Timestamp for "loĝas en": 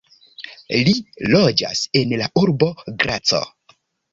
1.35-2.17